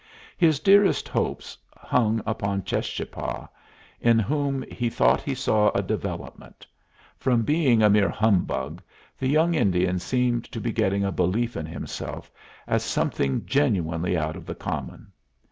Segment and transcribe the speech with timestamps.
[0.35, 3.47] His dearest hopes hung upon Cheschapah,
[3.99, 6.65] in whom he thought he saw a development.
[7.19, 8.81] From being a mere humbug,
[9.19, 12.31] the young Indian seemed to be getting a belief in himself
[12.65, 15.11] as something genuinely out of the common.